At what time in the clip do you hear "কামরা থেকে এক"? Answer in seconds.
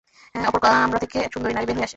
0.63-1.31